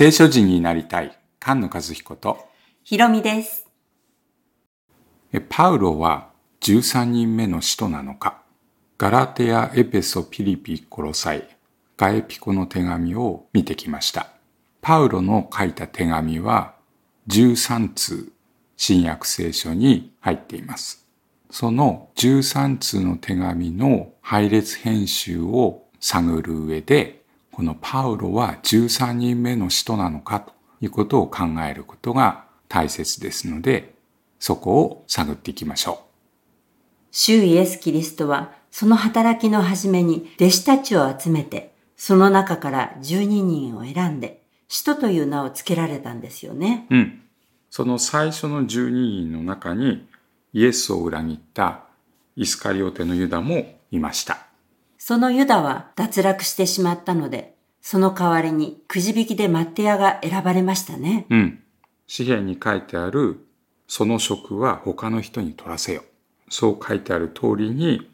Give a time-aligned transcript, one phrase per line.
[0.00, 2.38] 聖書人になりたい菅野和彦と
[2.82, 3.66] ひろみです。
[5.50, 6.30] パウロは
[6.62, 8.40] 13人目の使徒なのか
[8.96, 11.46] ガラテヤ、エペソ、ピリピ、コロサイ、
[11.98, 14.28] ガエピコの手紙を見てきました。
[14.80, 16.76] パウロの書いた手紙は
[17.28, 18.32] 13通
[18.78, 21.06] 新約聖書に入っています。
[21.50, 27.19] その13通の手紙の配列編集を探る上で、
[27.52, 33.94] このパウロは13人目の使徒なのかということを考えることが大切ですので、
[34.38, 36.06] そこを探っていきましょ
[37.10, 46.86] 主イエス・キリストは、その働きの始めに弟子たちを集めて、その中から12人を選んで、使徒という名を付けられたんですよね。
[46.90, 46.94] う。
[46.94, 47.22] うん。
[47.70, 50.08] その最初の12人の中に
[50.52, 51.84] イエスを裏切った
[52.36, 54.46] イスカリオテのユダもいました。
[55.10, 61.26] そのユダは脱落してしまったので、その代わりにくじ引きでマッテヤが選ばれましたね。
[61.30, 61.64] うん。
[62.06, 63.44] 詩篇に書いてある、
[63.88, 66.04] その職は他の人に取らせよ。
[66.48, 68.08] そう書いてある通りに、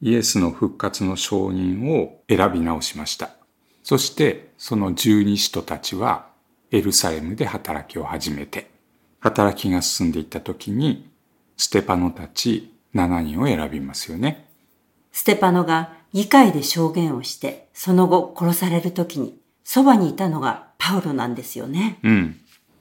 [0.00, 3.32] イエスの復活の証人を選び直しました。
[3.82, 6.28] そして、その十二使徒たちは、
[6.70, 8.70] エルサレムで働きを始めて、
[9.18, 11.10] 働きが進んでいった時に、
[11.58, 14.46] ステパノたち7人を選びますよね。
[15.12, 21.98] ステパノが議会で証言をして、その後殺される時に、そばにいたのがパウロなんですよね。
[22.02, 22.40] うん。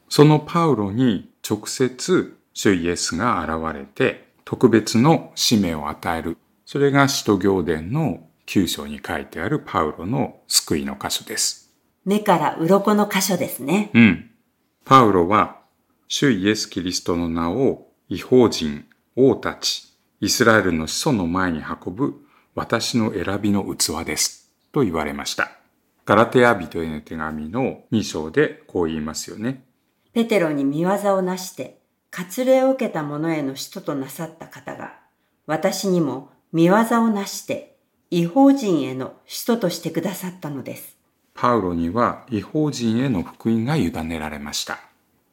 [0.10, 6.38] そのパウロに直接主イエスが現れて特別の使命を与える。
[6.66, 11.72] それが使徒行伝の9章に書いてあるパウロの救いの箇所です。
[12.06, 13.92] 目から鱗の箇所ですね。
[13.94, 14.32] うん。
[14.86, 15.58] パウロは
[16.08, 18.86] 主イエスキリストの名を違法人、
[19.16, 24.52] 王たち、イスラエルの子孫の前に運ぶ私の選びの器です。
[24.72, 25.52] と言われました。
[26.06, 29.64] ガラテヤ人への手紙の2章でこう言いますよね。
[30.14, 31.80] ペテロに見業をなして、
[32.12, 34.94] 割礼を受けた者への使徒となさった方が、
[35.46, 37.78] 私にも見業をなして、
[38.10, 40.98] 違法人への使徒としてくださったのです。
[41.36, 44.80] パウロには違法人への福音が委ねられました。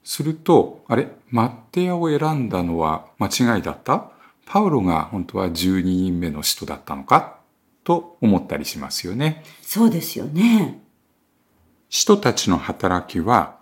[0.05, 4.13] すると、あれ、マッテヤを選んだのは間違いだった？
[4.47, 7.41] パウロが本当は12人目の使徒だったのか
[7.85, 9.45] と思ったりしますよね。
[9.61, 10.81] そうですよね。
[11.91, 13.57] 使徒たちの働きは、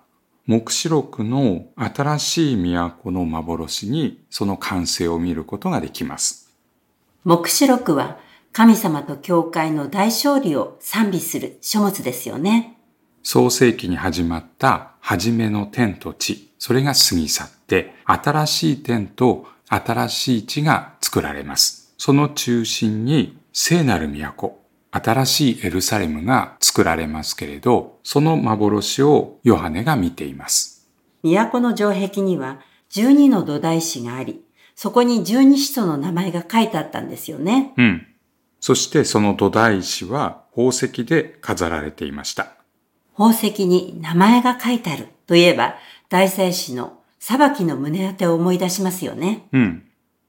[0.47, 6.53] 目視録の新しい都の幻にその完成を見ることができます。
[7.25, 8.19] 目視録は
[8.53, 12.79] 神様と教会の大勝利を賛美する書物ですよね。
[13.23, 21.95] 創世紀に始まった初めの天と地、それが過ぎ去って、新しい天と新しい地が作られます。
[21.99, 24.59] その中心に聖なる都、
[24.91, 30.89] 新しいエルサレムが作られますけれど、その幻をヨハネが見ています。
[31.23, 32.61] 都の城壁には
[32.91, 34.43] 12の土台紙があり、
[34.77, 37.73] そこに12使徒の名前が書いてあったんですよね。
[37.77, 38.07] うん。
[38.61, 42.53] そしてその土台石は宝石で飾られていました。
[43.17, 45.77] 宝石に名前が書いてあるといえば、
[46.09, 49.49] 大祭司の裁きの胸当てを思い出しますよね。
[49.51, 49.87] うん。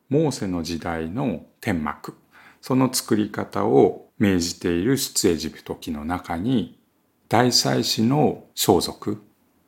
[0.08, 2.16] モーセの時代の天幕。
[2.62, 6.80] その作り方を命じている出エジプト記の中に、
[7.28, 9.18] 大祭司の装束、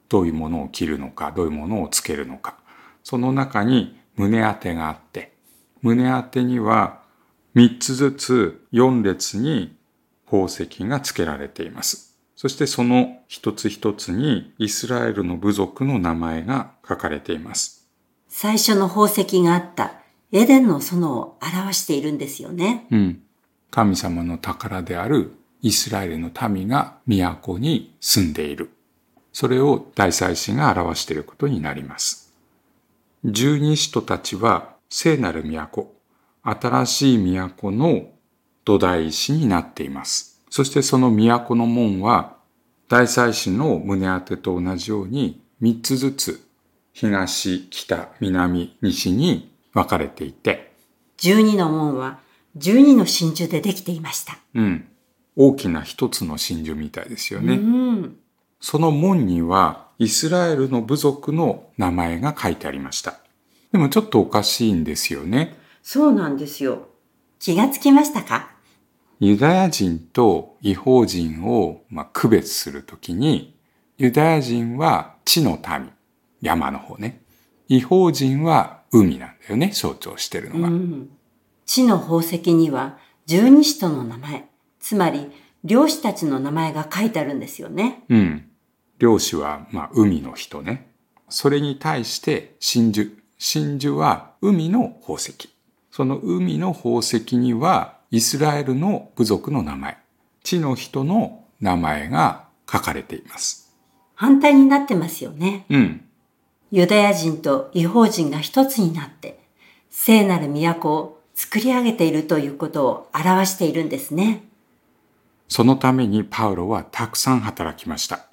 [0.07, 2.59] どういうものを着るのか、どういうものをつけるのか。
[3.03, 5.33] その中に胸当てがあって、
[5.81, 7.01] 胸当てには
[7.57, 9.75] 3つずつ4列に
[10.27, 12.16] 宝石が付けられています。
[12.37, 17.89] そしてその一つ一つにイスラエルの部族の名前が書かれています。
[18.29, 19.95] 最初の宝石があった
[20.31, 22.85] エデンの園を表しているんですよね。
[22.91, 23.23] うん。
[23.71, 25.33] 神様の宝である
[25.63, 28.69] イスラエルの民が都に住んでいる。
[29.33, 32.35] それを大祭司が表していることになります。
[33.25, 35.91] 十二使徒たちは聖なる都、
[36.43, 38.11] 新しい都の
[38.63, 40.37] 土台石になっています。
[40.49, 42.36] そしてその都の門は
[42.89, 46.47] 大祭司の胸当てと同じように三つずつ
[46.93, 50.73] 東、北、南、西に分かれていて、
[51.17, 52.19] 12の門は
[52.57, 54.39] 12の真珠でできていました。
[54.55, 54.87] うん。
[55.35, 57.55] 大きな一つの真珠みたいですよね。
[57.55, 58.17] うん。
[58.59, 63.19] その門にはイスラエルの部族の名前が書いてありました。
[63.71, 65.55] でもちょっとおかしいんですよね。
[65.83, 66.87] そうなんですよ。
[67.39, 68.56] 気がつきましたか？
[69.19, 73.57] ユダヤ人と違法人を、まあ、区別するときに、
[73.97, 75.89] ユダヤ人は地の民、
[76.41, 77.21] 山の方ね。
[77.67, 80.67] 違法人は海なんだよね、象徴してるのが。
[80.67, 81.09] うん。
[81.65, 84.47] 地の宝石には十二使徒の名前、
[84.79, 85.31] つまり
[85.63, 88.03] 漁師たちの名前が書いてあるんですよね。
[88.09, 88.49] うん。
[88.99, 90.91] 漁師は、まあ、海の人ね。
[91.29, 93.11] それに対して真珠。
[93.37, 95.49] 真珠は海の宝石。
[95.91, 99.97] その海の宝石にはイスラエルの部族の名前、
[100.43, 103.75] 地の人の名前が書かれています。
[104.15, 105.65] 反対になってますよね。
[105.69, 106.01] うん。
[106.71, 109.39] ユダヤ人と違法人が一つになって、
[109.89, 114.43] 聖なる都を作り上げているということを表しているんですね。
[115.47, 118.25] そのためにパウロはたくさん働きました。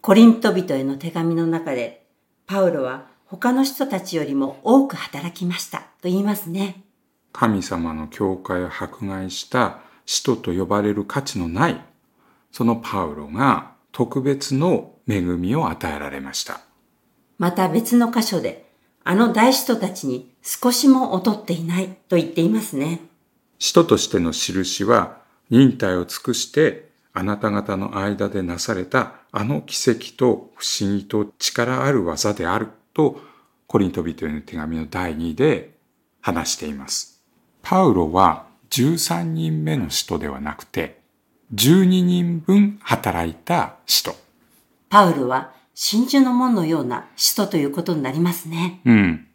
[0.00, 2.06] コリント人への手紙の中で、
[2.46, 6.82] パウロは他の人たちよりも多く働きましたと言いますね。
[7.32, 11.80] 神様の教会を迫害した使徒と呼ばれる価値のない、
[12.50, 16.60] そのパウロが特別の恵みを与えられました。
[17.38, 18.68] また別の箇所で、
[19.04, 23.00] あの大使徒たちに少しも劣っていないと言っていますね。
[23.58, 25.18] 使徒としての印は
[25.50, 33.20] 忍耐を尽くしてあなた方の間でなされたあの奇跡と不思議と力ある技であると
[33.66, 35.74] コリント人への手紙の第2で
[36.20, 37.17] 話しています。
[37.62, 41.00] パウロは13人目の使徒ではなくて
[41.54, 44.14] 12人分働いた使徒。
[44.90, 48.80] パウロは真珠の門のような使徒ということになりますね。
[48.84, 49.26] うん。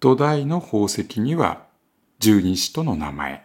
[0.00, 1.64] 土台の宝石には
[2.18, 3.44] 十二使徒の名前。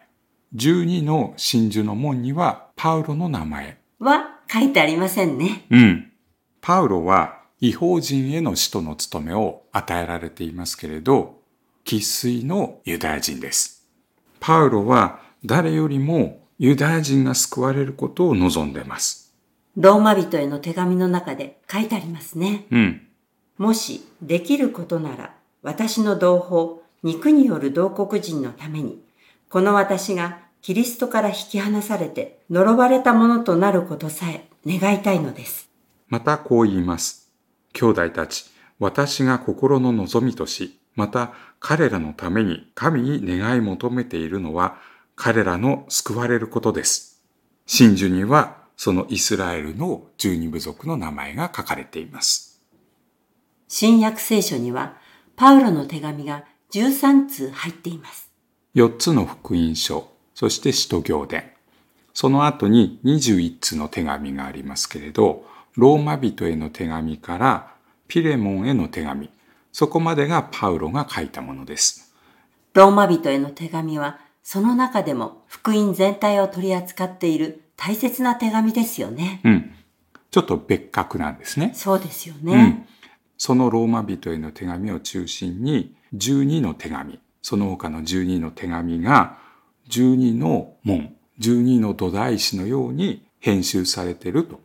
[0.54, 3.78] 十二の真珠の門にはパウロの名前。
[4.00, 5.66] は書いてありませんね。
[5.70, 6.12] うん。
[6.60, 11.40] パウロは違法人への使徒の務めを与えられていますけれど、
[11.86, 13.79] 喫水のユダヤ人です。
[14.40, 19.34] パウロは誰よりもユダヤ人が救われることを望んでいます。
[19.78, 22.66] ローマ人への手紙の中で書いてありますね。
[22.72, 23.08] うん。
[23.58, 29.02] もしできることなら、私の同胞、肉による同国人のために、
[29.50, 35.70] この私がキリストから引き離されて呪われたものとなることさえ願いたいのです。
[36.08, 37.32] またこう言います。
[37.74, 38.50] 兄弟たち、
[38.80, 44.78] 私が心の望みとし、また彼らのために神に願い求めているのは
[45.16, 47.22] 彼らの救われることです。
[47.66, 52.62] 真珠にはそのイスラエルの十二部族の名前が書かれています。
[53.68, 54.98] 新約聖書には
[55.36, 58.30] パウロの手紙が13通入っています。
[58.76, 61.52] 4つの福音書、そして使徒行伝。
[62.14, 65.46] その後に21通の手紙がありますけれど、
[65.76, 67.74] ローマ人への手紙から
[68.08, 69.30] ピレモンへの手紙、
[69.71, 72.13] そこまでがパウロが書いたものです。
[72.74, 79.42] ローマ人への手紙は、その中でも福音全体を取り扱っている大切な手紙ですよね。
[79.44, 79.75] うん。
[80.31, 81.71] ちょっと別格なんですね。
[81.74, 82.54] そうですよね。
[82.54, 82.88] うん、
[83.38, 89.38] そのローマ人への手紙を中心に、12の手紙、その他の12の手紙が
[89.89, 94.60] 12の門、12の土台石のように編集されていると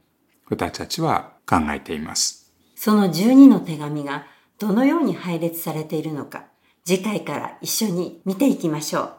[0.50, 2.52] 私たちは考えています。
[2.74, 4.26] その12の手紙が
[4.58, 6.44] どのように配列されているのか、
[6.84, 9.12] 次回から一緒に見ていきましょ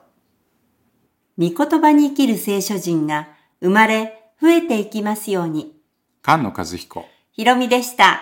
[1.37, 1.49] う。
[1.49, 3.27] 御言葉に生きる聖書人が
[3.61, 5.75] 生まれ増えていきますように。
[6.23, 7.05] 菅野和彦。
[7.31, 8.21] ひろみでした。